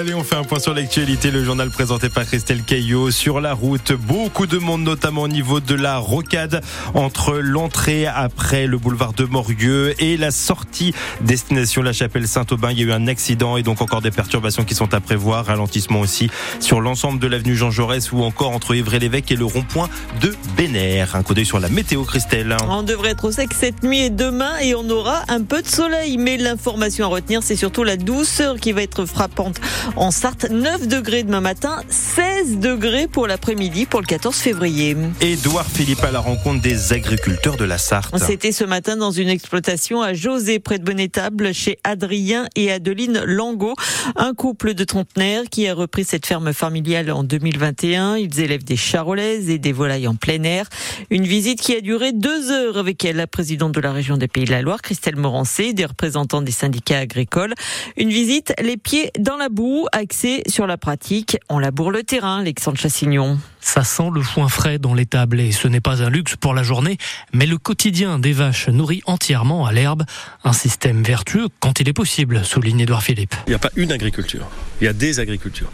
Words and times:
Allez, 0.00 0.14
on 0.14 0.24
fait 0.24 0.36
un 0.36 0.44
point 0.44 0.58
sur 0.58 0.72
l'actualité. 0.72 1.30
Le 1.30 1.44
journal 1.44 1.68
présenté 1.68 2.08
par 2.08 2.24
Christelle 2.24 2.62
Caillot 2.62 3.10
sur 3.10 3.38
la 3.38 3.52
route. 3.52 3.92
Beaucoup 3.92 4.46
de 4.46 4.56
monde, 4.56 4.82
notamment 4.82 5.20
au 5.20 5.28
niveau 5.28 5.60
de 5.60 5.74
la 5.74 5.98
rocade 5.98 6.62
entre 6.94 7.34
l'entrée 7.34 8.06
après 8.06 8.66
le 8.66 8.78
boulevard 8.78 9.12
de 9.12 9.24
Morieux 9.24 9.94
et 10.02 10.16
la 10.16 10.30
sortie 10.30 10.94
destination 11.20 11.82
La 11.82 11.92
Chapelle 11.92 12.26
Saint-Aubin. 12.26 12.70
Il 12.70 12.78
y 12.78 12.82
a 12.82 12.86
eu 12.86 12.92
un 12.92 13.08
accident 13.08 13.58
et 13.58 13.62
donc 13.62 13.82
encore 13.82 14.00
des 14.00 14.10
perturbations 14.10 14.64
qui 14.64 14.74
sont 14.74 14.94
à 14.94 15.00
prévoir. 15.00 15.44
Ralentissement 15.44 16.00
aussi 16.00 16.30
sur 16.60 16.80
l'ensemble 16.80 17.18
de 17.18 17.26
l'avenue 17.26 17.54
Jean 17.54 17.70
Jaurès 17.70 18.10
ou 18.10 18.22
encore 18.22 18.52
entre 18.52 18.74
Ivry-l'Évêque 18.74 19.30
et 19.30 19.36
le 19.36 19.44
rond-point 19.44 19.90
de 20.22 20.34
Bénère. 20.56 21.14
Un 21.14 21.22
coup 21.22 21.34
d'œil 21.34 21.44
sur 21.44 21.60
la 21.60 21.68
météo, 21.68 22.04
Christelle. 22.04 22.56
On 22.70 22.82
devrait 22.82 23.10
être 23.10 23.26
au 23.26 23.32
sec 23.32 23.50
cette 23.52 23.82
nuit 23.82 24.00
et 24.00 24.10
demain 24.10 24.56
et 24.62 24.74
on 24.74 24.88
aura 24.88 25.24
un 25.28 25.42
peu 25.42 25.60
de 25.60 25.68
soleil. 25.68 26.16
Mais 26.16 26.38
l'information 26.38 27.04
à 27.04 27.08
retenir, 27.08 27.42
c'est 27.42 27.54
surtout 27.54 27.84
la 27.84 27.98
douceur 27.98 28.56
qui 28.56 28.72
va 28.72 28.80
être 28.80 29.04
frappante 29.04 29.60
en 29.96 30.10
Sarthe. 30.10 30.50
9 30.50 30.88
degrés 30.88 31.22
demain 31.22 31.40
matin, 31.40 31.82
16 31.88 32.58
degrés 32.58 33.08
pour 33.08 33.26
l'après-midi 33.26 33.86
pour 33.86 34.00
le 34.00 34.06
14 34.06 34.36
février. 34.36 34.96
Édouard 35.20 35.66
Philippe 35.66 36.02
à 36.04 36.10
la 36.10 36.20
rencontre 36.20 36.60
des 36.60 36.92
agriculteurs 36.92 37.56
de 37.56 37.64
la 37.64 37.78
Sarthe. 37.78 38.14
C'était 38.18 38.52
ce 38.52 38.64
matin 38.64 38.96
dans 38.96 39.10
une 39.10 39.28
exploitation 39.28 40.02
à 40.02 40.14
José, 40.14 40.58
près 40.58 40.78
de 40.78 40.84
Bonnetable, 40.84 41.54
chez 41.54 41.78
Adrien 41.84 42.46
et 42.56 42.70
Adeline 42.70 43.22
Langot, 43.24 43.74
un 44.16 44.34
couple 44.34 44.74
de 44.74 44.84
trentenaires 44.84 45.44
qui 45.50 45.68
a 45.68 45.74
repris 45.74 46.04
cette 46.04 46.26
ferme 46.26 46.52
familiale 46.52 47.10
en 47.10 47.24
2021. 47.24 48.16
Ils 48.16 48.40
élèvent 48.40 48.64
des 48.64 48.76
charolaises 48.76 49.48
et 49.50 49.58
des 49.58 49.72
volailles 49.72 50.08
en 50.08 50.14
plein 50.14 50.42
air. 50.42 50.68
Une 51.10 51.24
visite 51.24 51.60
qui 51.60 51.74
a 51.74 51.80
duré 51.80 52.12
deux 52.12 52.50
heures 52.50 52.78
avec 52.78 53.04
elle, 53.04 53.16
la 53.16 53.26
présidente 53.26 53.72
de 53.72 53.80
la 53.80 53.92
région 53.92 54.16
des 54.16 54.28
Pays 54.28 54.44
de 54.44 54.50
la 54.50 54.62
Loire, 54.62 54.82
Christelle 54.82 55.16
Morancé, 55.16 55.72
des 55.72 55.84
représentants 55.84 56.42
des 56.42 56.52
syndicats 56.52 56.98
agricoles. 56.98 57.54
Une 57.96 58.10
visite, 58.10 58.52
les 58.62 58.76
pieds 58.76 59.10
dans 59.18 59.36
la 59.36 59.48
boue, 59.48 59.69
axée 59.92 60.42
sur 60.46 60.66
la 60.66 60.76
pratique. 60.76 61.38
On 61.48 61.58
laboure 61.58 61.90
le 61.90 62.02
terrain, 62.02 62.40
Alexandre 62.40 62.78
Chassignon. 62.78 63.38
Ça 63.60 63.84
sent 63.84 64.08
le 64.12 64.22
foin 64.22 64.48
frais 64.48 64.78
dans 64.78 64.94
l'étable 64.94 65.38
et 65.38 65.52
ce 65.52 65.68
n'est 65.68 65.80
pas 65.80 66.02
un 66.02 66.08
luxe 66.08 66.36
pour 66.36 66.54
la 66.54 66.62
journée, 66.62 66.96
mais 67.32 67.46
le 67.46 67.58
quotidien 67.58 68.18
des 68.18 68.32
vaches 68.32 68.68
nourries 68.68 69.02
entièrement 69.04 69.66
à 69.66 69.72
l'herbe. 69.72 70.04
Un 70.44 70.52
système 70.52 71.02
vertueux 71.02 71.48
quand 71.60 71.80
il 71.80 71.88
est 71.88 71.92
possible, 71.92 72.44
souligne 72.44 72.80
Edouard 72.80 73.02
Philippe. 73.02 73.34
Il 73.46 73.50
n'y 73.50 73.54
a 73.54 73.58
pas 73.58 73.70
une 73.76 73.92
agriculture, 73.92 74.48
il 74.80 74.84
y 74.84 74.88
a 74.88 74.92
des 74.92 75.20
agricultures. 75.20 75.70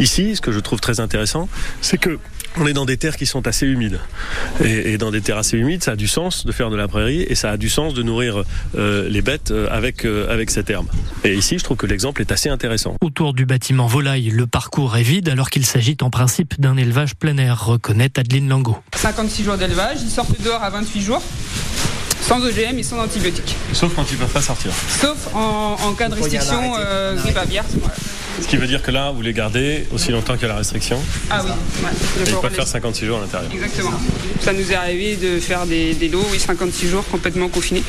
Ici, 0.00 0.36
ce 0.36 0.40
que 0.40 0.50
je 0.50 0.60
trouve 0.60 0.80
très 0.80 1.00
intéressant, 1.00 1.48
c'est 1.82 1.98
que 1.98 2.18
on 2.58 2.66
est 2.66 2.72
dans 2.72 2.86
des 2.86 2.96
terres 2.96 3.16
qui 3.16 3.26
sont 3.26 3.46
assez 3.46 3.66
humides. 3.66 4.00
Et, 4.64 4.92
et, 4.92 4.98
dans 4.98 5.10
des 5.10 5.20
terres 5.20 5.36
assez 5.36 5.58
humides, 5.58 5.84
ça 5.84 5.92
a 5.92 5.96
du 5.96 6.08
sens 6.08 6.46
de 6.46 6.52
faire 6.52 6.70
de 6.70 6.76
la 6.76 6.88
prairie 6.88 7.20
et 7.20 7.34
ça 7.34 7.50
a 7.50 7.56
du 7.58 7.68
sens 7.68 7.92
de 7.92 8.02
nourrir 8.02 8.44
euh, 8.76 9.08
les 9.10 9.20
bêtes 9.20 9.52
avec, 9.70 10.06
euh, 10.06 10.32
avec 10.32 10.50
cette 10.50 10.70
herbe. 10.70 10.86
Et 11.22 11.34
ici, 11.34 11.58
je 11.58 11.64
trouve 11.64 11.76
que 11.76 11.86
l'exemple 11.86 12.22
est 12.22 12.32
assez 12.32 12.48
intéressant. 12.48 12.96
Autour 13.02 13.34
du 13.36 13.44
bâtiment 13.44 13.86
volaille, 13.86 14.30
le 14.30 14.46
parcours 14.46 14.96
est 14.96 15.02
vide 15.02 15.28
alors 15.28 15.50
qu'il 15.50 15.66
s'agit 15.66 15.96
en 16.00 16.08
principe 16.08 16.58
d'un 16.58 16.76
élevage 16.76 17.14
plein 17.14 17.36
air, 17.36 17.66
reconnaît 17.66 18.10
Adeline 18.18 18.48
Lango. 18.48 18.78
56 18.96 19.44
jours 19.44 19.56
d'élevage, 19.58 19.98
ils 20.02 20.10
sortent 20.10 20.40
dehors 20.42 20.62
à 20.62 20.70
28 20.70 21.02
jours 21.02 21.22
sans 22.22 22.40
OGM 22.44 22.78
et 22.78 22.82
sans 22.82 22.98
antibiotiques. 22.98 23.54
Sauf 23.72 23.94
quand 23.94 24.04
ils 24.10 24.16
peuvent 24.16 24.32
pas 24.32 24.40
sortir. 24.40 24.72
Sauf 24.72 25.32
en, 25.34 25.76
en 25.80 25.92
cas 25.92 26.08
de 26.08 26.14
restriction 26.14 26.74
euh, 26.76 27.14
grippe 27.14 27.36
aviaire. 27.36 27.64
Ce 28.40 28.46
qui 28.46 28.56
veut 28.56 28.66
dire 28.66 28.82
que 28.82 28.90
là, 28.90 29.10
vous 29.10 29.22
les 29.22 29.32
gardez 29.32 29.86
aussi 29.92 30.12
longtemps 30.12 30.34
qu'il 30.34 30.42
y 30.42 30.44
a 30.46 30.48
la 30.48 30.56
restriction. 30.56 30.98
Ah 31.30 31.42
oui. 31.44 31.50
Ouais. 31.82 31.90
Et 32.26 32.30
ils 32.30 32.36
peuvent 32.36 32.52
faire 32.52 32.66
56 32.66 33.06
jours 33.06 33.18
à 33.18 33.20
l'intérieur. 33.22 33.50
Exactement. 33.52 33.92
Ça 34.40 34.52
nous 34.52 34.70
est 34.70 34.74
arrivé 34.74 35.16
de 35.16 35.40
faire 35.40 35.66
des, 35.66 35.94
des 35.94 36.08
lots, 36.08 36.24
oui, 36.30 36.38
56 36.38 36.88
jours 36.88 37.04
complètement 37.08 37.48
confinés. 37.48 37.82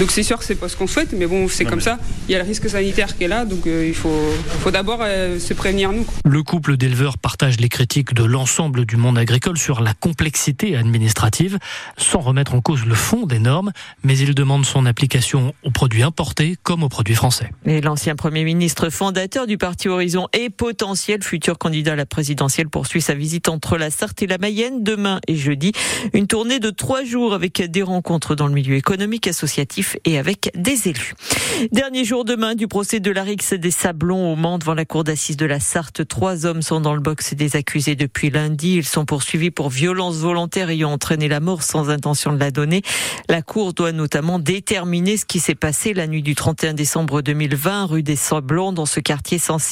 Donc 0.00 0.10
c'est 0.10 0.22
sûr 0.22 0.38
que 0.38 0.44
c'est 0.44 0.54
pas 0.54 0.68
ce 0.68 0.76
qu'on 0.76 0.86
souhaite, 0.86 1.12
mais 1.12 1.26
bon, 1.26 1.48
c'est 1.48 1.64
comme 1.64 1.76
mais... 1.76 1.84
ça. 1.84 1.98
Il 2.28 2.32
y 2.32 2.34
a 2.34 2.38
le 2.38 2.44
risque 2.44 2.68
sanitaire 2.68 3.16
qui 3.16 3.24
est 3.24 3.28
là, 3.28 3.44
donc 3.44 3.66
euh, 3.66 3.86
il 3.86 3.94
faut, 3.94 4.32
faut 4.60 4.70
d'abord 4.70 5.00
euh, 5.02 5.38
se 5.38 5.54
prévenir 5.54 5.92
nous. 5.92 6.06
Le 6.24 6.42
couple 6.42 6.76
d'éleveurs 6.76 7.18
partage 7.18 7.60
les 7.60 7.68
critiques 7.68 8.14
de 8.14 8.24
l'ensemble 8.24 8.86
du 8.86 8.96
monde 8.96 9.18
agricole 9.18 9.58
sur 9.58 9.80
la 9.80 9.94
complexité 9.94 10.76
administrative, 10.76 11.58
sans 11.96 12.20
remettre 12.20 12.54
en 12.54 12.60
cause 12.60 12.84
le 12.86 12.94
fond 12.94 13.26
des 13.26 13.38
normes, 13.38 13.72
mais 14.02 14.16
il 14.16 14.34
demande 14.34 14.64
son 14.64 14.86
application 14.86 15.54
aux 15.62 15.70
produits 15.70 16.02
importés 16.02 16.56
comme 16.62 16.82
aux 16.82 16.88
produits 16.88 17.14
français. 17.14 17.50
Et 17.66 17.80
l'ancien 17.80 18.16
Premier 18.16 18.44
ministre 18.44 18.90
fondateur 18.90 19.46
du 19.46 19.58
parti 19.58 19.81
Horizon 19.88 20.28
et 20.32 20.50
potentiel 20.50 21.22
futur 21.22 21.58
candidat 21.58 21.92
à 21.92 21.96
la 21.96 22.06
présidentielle 22.06 22.68
poursuit 22.68 23.00
sa 23.00 23.14
visite 23.14 23.48
entre 23.48 23.76
la 23.76 23.90
Sarthe 23.90 24.22
et 24.22 24.26
la 24.26 24.38
Mayenne 24.38 24.82
demain 24.82 25.20
et 25.26 25.36
jeudi. 25.36 25.72
Une 26.12 26.26
tournée 26.26 26.58
de 26.58 26.70
trois 26.70 27.04
jours 27.04 27.34
avec 27.34 27.62
des 27.62 27.82
rencontres 27.82 28.34
dans 28.34 28.46
le 28.46 28.52
milieu 28.52 28.76
économique, 28.76 29.26
associatif 29.26 29.96
et 30.04 30.18
avec 30.18 30.50
des 30.54 30.88
élus. 30.88 31.14
Dernier 31.72 32.04
jour 32.04 32.24
demain 32.24 32.54
du 32.54 32.68
procès 32.68 33.00
de 33.00 33.10
l'Arix 33.10 33.52
des 33.52 33.70
Sablons 33.70 34.32
au 34.32 34.36
Mans 34.36 34.58
devant 34.58 34.74
la 34.74 34.84
cour 34.84 35.04
d'assises 35.04 35.36
de 35.36 35.46
la 35.46 35.60
Sarthe. 35.60 36.06
Trois 36.06 36.46
hommes 36.46 36.62
sont 36.62 36.80
dans 36.80 36.94
le 36.94 37.00
box 37.00 37.34
des 37.34 37.56
accusés 37.56 37.96
depuis 37.96 38.30
lundi. 38.30 38.76
Ils 38.76 38.86
sont 38.86 39.04
poursuivis 39.04 39.50
pour 39.50 39.70
violence 39.70 40.16
volontaire 40.16 40.70
ayant 40.70 40.92
entraîné 40.92 41.28
la 41.28 41.40
mort 41.40 41.62
sans 41.62 41.90
intention 41.90 42.32
de 42.32 42.38
la 42.38 42.50
donner. 42.50 42.82
La 43.28 43.42
cour 43.42 43.72
doit 43.72 43.92
notamment 43.92 44.38
déterminer 44.38 45.16
ce 45.16 45.24
qui 45.24 45.40
s'est 45.40 45.54
passé 45.54 45.94
la 45.94 46.06
nuit 46.06 46.22
du 46.22 46.34
31 46.34 46.74
décembre 46.74 47.22
2020 47.22 47.86
rue 47.86 48.02
des 48.02 48.16
Sablons 48.16 48.72
dans 48.72 48.86
ce 48.86 49.00
quartier 49.00 49.38
sensible. 49.38 49.71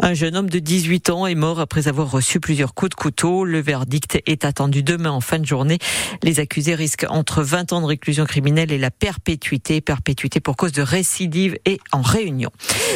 Un 0.00 0.14
jeune 0.14 0.36
homme 0.36 0.50
de 0.50 0.58
18 0.58 1.10
ans 1.10 1.26
est 1.26 1.34
mort 1.34 1.60
après 1.60 1.88
avoir 1.88 2.10
reçu 2.10 2.40
plusieurs 2.40 2.74
coups 2.74 2.90
de 2.90 2.94
couteau. 2.94 3.44
Le 3.44 3.60
verdict 3.60 4.20
est 4.26 4.44
attendu 4.44 4.82
demain 4.82 5.10
en 5.10 5.20
fin 5.20 5.38
de 5.38 5.46
journée. 5.46 5.78
Les 6.22 6.40
accusés 6.40 6.74
risquent 6.74 7.06
entre 7.08 7.42
20 7.42 7.72
ans 7.72 7.80
de 7.80 7.86
réclusion 7.86 8.24
criminelle 8.24 8.72
et 8.72 8.78
la 8.78 8.90
perpétuité, 8.90 9.80
perpétuité 9.80 10.40
pour 10.40 10.56
cause 10.56 10.72
de 10.72 10.82
récidive 10.82 11.56
et 11.66 11.78
en 11.92 12.02
réunion. 12.02 12.50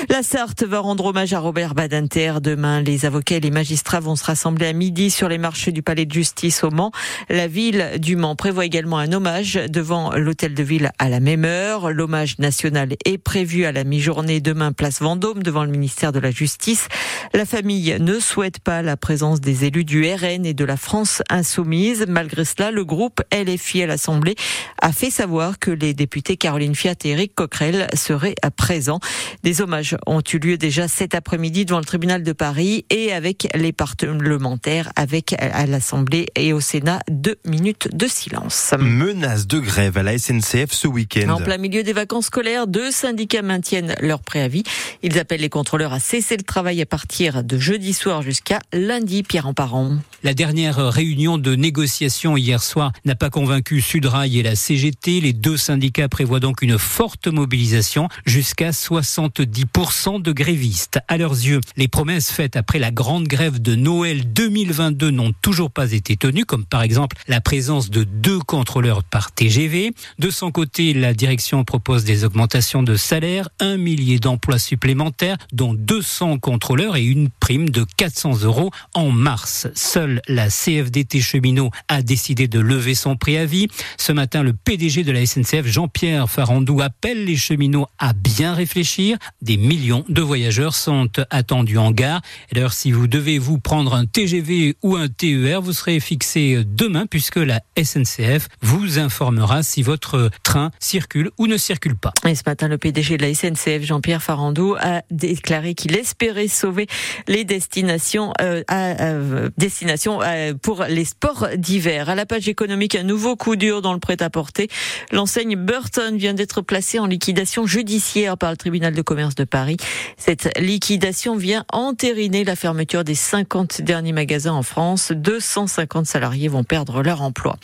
La 0.09 0.23
Sarthe 0.23 0.65
va 0.65 0.81
rendre 0.81 1.07
hommage 1.07 1.33
à 1.33 1.39
Robert 1.39 1.75
Badinter 1.75 2.35
demain. 2.43 2.81
Les 2.81 3.07
avocats 3.07 3.37
et 3.37 3.41
les 3.41 3.51
magistrats 3.51 4.01
vont 4.01 4.17
se 4.17 4.25
rassembler 4.25 4.67
à 4.67 4.73
midi 4.73 5.11
sur 5.11 5.29
les 5.29 5.39
marches 5.39 5.69
du 5.69 5.83
palais 5.83 6.07
de 6.07 6.13
justice 6.13 6.65
au 6.65 6.71
Mans. 6.71 6.93
La 7.29 7.47
ville 7.47 7.93
du 7.99 8.17
Mans 8.17 8.35
prévoit 8.35 8.65
également 8.65 8.99
un 8.99 9.13
hommage 9.13 9.55
devant 9.69 10.13
l'hôtel 10.17 10.55
de 10.55 10.63
ville 10.63 10.91
à 10.99 11.09
la 11.09 11.21
même 11.21 11.45
heure. 11.45 11.93
L'hommage 11.93 12.39
national 12.39 12.95
est 13.05 13.19
prévu 13.19 13.65
à 13.65 13.73
la 13.73 13.85
mi-journée 13.85 14.41
demain 14.41 14.73
place 14.73 15.01
Vendôme 15.01 15.43
devant 15.43 15.65
le 15.65 15.71
ministère 15.71 16.13
de 16.13 16.19
la 16.19 16.32
Justice. 16.33 16.89
La 17.35 17.45
famille 17.45 17.97
ne 18.01 18.19
souhaite 18.19 18.59
pas 18.59 18.83
la 18.83 18.97
présence 18.97 19.41
des 19.41 19.65
élus 19.65 19.85
du 19.85 20.05
RN 20.13 20.47
et 20.47 20.55
de 20.55 20.65
la 20.65 20.77
France 20.77 21.23
insoumise. 21.31 22.07
Malgré 22.09 22.45
cela, 22.45 22.71
le 22.71 22.85
groupe 22.85 23.21
LFI 23.33 23.83
à 23.83 23.87
l'Assemblée 23.87 24.35
a 24.81 24.93
fait 24.93 25.11
savoir 25.11 25.59
que 25.59 25.71
les 25.71 25.95
députés 25.95 26.37
Caroline 26.37 26.75
Fiat 26.75 26.95
et 27.05 27.11
Eric 27.11 27.35
Coquerel 27.35 27.87
seraient 27.95 28.35
présents. 28.57 29.01
Des 29.43 29.61
hommages 29.61 29.97
ont 30.07 30.23
eu 30.33 30.39
lieu 30.39 30.57
déjà 30.57 30.89
cet 30.89 31.15
après-midi 31.15 31.65
devant 31.65 31.79
le 31.79 31.85
tribunal 31.85 32.23
de 32.23 32.33
Paris 32.33 32.85
et 32.91 33.13
avec 33.13 33.49
les 33.55 33.73
parlementaires, 33.73 34.93
avec 34.97 35.35
à 35.39 35.67
l'Assemblée 35.67 36.29
et 36.37 36.53
au 36.53 36.61
Sénat, 36.61 37.01
deux 37.11 37.37
minutes 37.47 37.95
de 37.95 38.07
silence. 38.07 38.75
Menace 38.79 39.47
de 39.47 39.59
grève 39.59 39.99
à 39.99 40.03
la 40.03 40.19
SNCF 40.19 40.73
ce 40.73 40.89
week-end. 40.89 41.29
En 41.29 41.41
plein 41.41 41.59
milieu 41.59 41.83
des 41.83 41.93
vacances 41.93 42.27
scolaires, 42.27 42.67
deux 42.67 42.91
syndicats 42.91 43.43
maintiennent 43.43 43.95
leur 44.01 44.21
préavis. 44.21 44.63
Ils 45.03 45.19
appellent 45.19 45.41
les 45.41 45.49
contrôleurs 45.49 45.93
à 45.93 46.01
cesser 46.01 46.22
le 46.31 46.43
travail 46.43 46.81
à 46.81 46.87
partir 46.87 47.43
de 47.43 47.59
jeudi 47.59 47.93
soir 47.93 48.23
jusqu'à 48.23 48.61
lundi, 48.73 49.23
Pierre 49.23 49.47
en 49.47 49.55
parent. 49.55 49.97
La 50.23 50.35
dernière 50.35 50.77
réunion 50.77 51.37
de 51.37 51.55
négociation 51.57 52.37
hier 52.37 52.63
soir 52.63 52.93
n'a 53.05 53.17
pas 53.17 53.29
convaincu 53.29 53.81
Sudrail 53.81 54.39
et 54.39 54.43
la 54.43 54.55
CGT. 54.55 55.21
Les 55.21 55.33
deux 55.33 55.57
syndicats 55.57 56.09
prévoient 56.09 56.41
donc 56.41 56.63
une 56.63 56.79
forte 56.79 57.27
mobilisation 57.27 58.09
jusqu'à 58.25 58.71
70% 58.71 60.23
de 60.23 60.33
grévistes. 60.33 61.01
À 61.09 61.17
leurs 61.17 61.33
yeux, 61.33 61.61
les 61.77 61.89
promesses 61.89 62.31
faites 62.31 62.57
après 62.57 62.79
la 62.79 62.93
grande 62.93 63.27
grève 63.27 63.61
de 63.61 63.75
Noël 63.75 64.33
2022 64.33 65.11
n'ont 65.11 65.33
toujours 65.43 65.71
pas 65.71 65.93
été 65.93 66.17
tenues, 66.17 66.45
comme 66.45 66.65
par 66.65 66.83
exemple 66.83 67.17
la 67.27 67.41
présence 67.41 67.91
de 67.91 68.05
deux 68.05 68.39
contrôleurs 68.39 69.03
par 69.03 69.33
TGV. 69.33 69.93
De 70.19 70.31
son 70.31 70.53
côté, 70.53 70.95
la 70.95 71.15
direction 71.15 71.65
propose 71.65 72.05
des 72.05 72.25
augmentations 72.25 72.85
de 72.85 72.95
salaire, 72.95 73.49
un 73.59 73.77
millier 73.77 74.19
d'emplois 74.21 74.61
supplémentaires, 74.61 75.37
dont 75.53 75.75
200 75.75 76.12
contrôleurs 76.39 76.97
et 76.97 77.05
une 77.05 77.29
prime 77.29 77.71
de 77.71 77.85
400 77.97 78.43
euros 78.43 78.71
en 78.95 79.11
mars. 79.11 79.69
Seule 79.75 80.21
la 80.29 80.49
CFDT 80.49 81.21
cheminot 81.21 81.71
a 81.89 82.03
décidé 82.03 82.49
de 82.49 82.61
lever 82.61 82.95
son 82.95 83.17
préavis. 83.17 83.69
Ce 83.99 84.13
matin, 84.13 84.43
le 84.43 84.53
PDG 84.53 85.05
de 85.05 85.13
la 85.13 85.25
SNCF, 85.25 85.67
Jean-Pierre 85.67 86.29
Farandou, 86.29 86.81
appelle 86.81 87.25
les 87.25 87.37
cheminots 87.37 87.87
à 87.99 88.13
bien 88.13 88.55
réfléchir. 88.55 89.17
Des 89.41 89.57
millions 89.57 90.05
de 90.09 90.23
voyageurs 90.23 90.75
sont 90.75 91.09
attendus 91.31 91.79
en 91.79 91.91
gare. 91.91 92.21
D'ailleurs, 92.53 92.73
si 92.73 92.93
vous 92.93 93.07
devez 93.07 93.39
vous 93.39 93.59
prendre 93.59 93.95
un 93.95 94.07
TGV 94.07 94.77
ou 94.83 94.97
un 94.97 95.09
TER, 95.09 95.63
vous 95.63 95.73
serez 95.73 96.01
fixé 96.01 96.63
demain 96.67 97.07
puisque 97.07 97.37
la 97.37 97.61
SNCF 97.83 98.49
vous 98.61 98.99
informera 98.99 99.63
si 99.63 99.83
votre 99.83 100.31
train 100.43 100.71
circule 100.79 101.31
ou 101.39 101.47
ne 101.47 101.57
circule 101.57 101.97
pas. 101.97 102.13
Et 102.27 102.35
ce 102.35 102.43
matin, 102.47 102.69
le 102.69 102.79
PDG 102.79 103.17
de 103.17 103.23
la 103.23 103.35
SNCF, 103.35 103.83
Jean-Pierre 103.83 104.23
Farandou, 104.23 104.77
a 104.81 105.03
déclaré 105.11 105.75
qu'il 105.75 105.97
d'espérer 106.03 106.49
sauver 106.49 106.89
les 107.29 107.45
destinations, 107.45 108.33
euh, 108.41 108.65
à, 108.67 109.15
destinations 109.57 110.19
pour 110.63 110.85
les 110.89 111.05
sports 111.05 111.49
d'hiver. 111.57 112.11
À 112.11 112.17
la 112.17 112.27
page 112.27 112.49
économique, 112.49 112.97
un 112.97 113.05
nouveau 113.05 113.37
coup 113.37 113.55
dur 113.55 113.83
dans 113.83 113.93
le 113.93 114.01
prêt-à-porter. 114.01 114.69
L'enseigne 115.13 115.55
Burton 115.55 116.17
vient 116.17 116.35
d'être 116.35 116.61
placée 116.61 116.99
en 116.99 117.07
liquidation 117.07 117.67
judiciaire 117.67 118.37
par 118.37 118.51
le 118.51 118.57
tribunal 118.57 118.95
de 118.95 119.03
commerce 119.03 119.37
de 119.37 119.45
Paris. 119.45 119.77
Cette 120.17 120.59
liquidation 120.59 121.37
vient 121.37 121.65
entériner 121.73 122.43
la 122.43 122.57
fermeture 122.57 123.05
des 123.05 123.15
50 123.15 123.83
derniers 123.83 124.13
magasins 124.13 124.53
en 124.53 124.65
France. 124.65 125.13
250 125.13 126.07
salariés 126.07 126.49
vont 126.49 126.65
perdre 126.65 127.03
leur 127.03 127.23
emploi. 127.23 127.57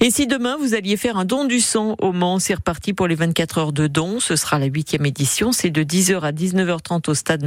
Et 0.00 0.10
si 0.10 0.26
demain 0.26 0.56
vous 0.60 0.74
alliez 0.74 0.98
faire 0.98 1.16
un 1.16 1.24
don 1.24 1.46
du 1.46 1.60
sang 1.60 1.96
au 2.00 2.12
Mans, 2.12 2.38
c'est 2.40 2.54
reparti 2.54 2.92
pour 2.92 3.06
les 3.06 3.14
24 3.14 3.58
heures 3.58 3.72
de 3.72 3.86
don. 3.86 4.20
Ce 4.20 4.36
sera 4.36 4.58
la 4.58 4.66
huitième 4.66 5.06
édition. 5.06 5.52
C'est 5.52 5.70
de 5.70 5.82
10h 5.82 6.20
à 6.20 6.32
19h30 6.32 7.10
au 7.10 7.14
stade 7.14 7.44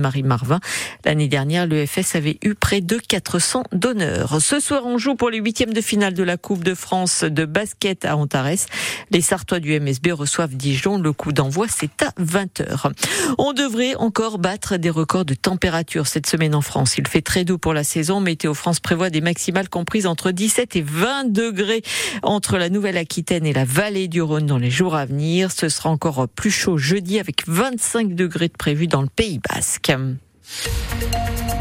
L'année 1.05 1.27
dernière, 1.27 1.67
l'EFS 1.67 2.15
avait 2.15 2.37
eu 2.43 2.55
près 2.55 2.81
de 2.81 2.97
400 2.97 3.63
donneurs. 3.71 4.41
Ce 4.41 4.59
soir, 4.59 4.83
on 4.85 4.97
joue 4.97 5.15
pour 5.15 5.29
les 5.29 5.39
huitièmes 5.39 5.73
de 5.73 5.81
finale 5.81 6.13
de 6.13 6.23
la 6.23 6.37
Coupe 6.37 6.63
de 6.63 6.73
France 6.73 7.23
de 7.23 7.45
basket 7.45 8.05
à 8.05 8.15
Antares. 8.15 8.67
Les 9.11 9.21
Sartois 9.21 9.59
du 9.59 9.79
MSB 9.79 10.11
reçoivent 10.11 10.55
Dijon. 10.55 10.97
Le 10.99 11.13
coup 11.13 11.31
d'envoi, 11.31 11.67
c'est 11.69 12.01
à 12.03 12.11
20h. 12.21 12.91
On 13.37 13.53
devrait 13.53 13.95
encore 13.95 14.39
battre 14.39 14.77
des 14.77 14.89
records 14.89 15.25
de 15.25 15.33
température 15.33 16.07
cette 16.07 16.27
semaine 16.27 16.55
en 16.55 16.61
France. 16.61 16.97
Il 16.97 17.07
fait 17.07 17.21
très 17.21 17.45
doux 17.45 17.57
pour 17.57 17.73
la 17.73 17.83
saison. 17.83 18.21
Météo 18.21 18.53
France 18.53 18.79
prévoit 18.79 19.09
des 19.09 19.21
maximales 19.21 19.69
comprises 19.69 20.05
entre 20.05 20.31
17 20.31 20.75
et 20.75 20.81
20 20.81 21.31
degrés 21.31 21.81
entre 22.23 22.57
la 22.57 22.69
Nouvelle-Aquitaine 22.69 23.45
et 23.45 23.53
la 23.53 23.65
vallée 23.65 24.07
du 24.07 24.21
Rhône 24.21 24.45
dans 24.45 24.57
les 24.57 24.71
jours 24.71 24.95
à 24.95 25.05
venir. 25.05 25.51
Ce 25.51 25.69
sera 25.69 25.89
encore 25.89 26.27
plus 26.27 26.51
chaud 26.51 26.77
jeudi 26.77 27.19
avec 27.19 27.47
25 27.47 28.15
degrés 28.15 28.47
de 28.47 28.53
prévu 28.53 28.87
dans 28.87 29.01
le 29.01 29.09
Pays 29.09 29.39
Basque. 29.39 29.91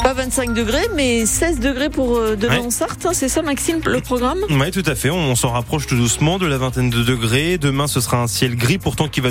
Pas 0.03 0.15
25 0.15 0.55
degrés, 0.55 0.87
mais 0.95 1.27
16 1.27 1.61
degrés 1.61 1.91
pour 1.91 2.17
euh, 2.17 2.37
demain 2.37 2.61
en 2.61 2.71
Sarthe. 2.71 3.05
Hein, 3.05 3.11
c'est 3.13 3.29
ça, 3.29 3.43
Maxime, 3.43 3.81
le 3.85 4.01
programme? 4.01 4.39
Oui, 4.49 4.71
tout 4.71 4.85
à 4.87 4.95
fait. 4.95 5.11
On 5.11 5.35
s'en 5.35 5.51
rapproche 5.51 5.87
tout 5.87 5.97
doucement 5.97 6.39
de 6.39 6.47
la 6.47 6.57
vingtaine 6.57 6.89
de 6.89 7.03
degrés. 7.03 7.59
Demain, 7.59 7.87
ce 7.89 8.01
sera 8.01 8.23
un 8.23 8.27
ciel 8.27 8.57
gris, 8.57 8.79
pourtant 8.79 9.09
qui 9.09 9.21
va 9.21 9.27